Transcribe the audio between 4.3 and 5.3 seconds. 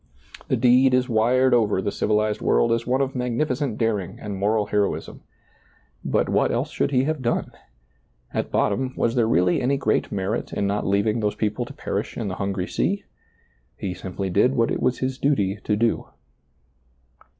moral heroism.